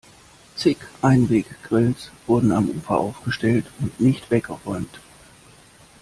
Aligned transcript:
Zig 0.55 0.77
Einweggrills 1.03 2.09
wurden 2.25 2.51
am 2.53 2.69
Ufer 2.69 2.97
aufgestellt 2.97 3.67
und 3.79 3.99
nicht 3.99 4.31
weggeräumt. 4.31 4.99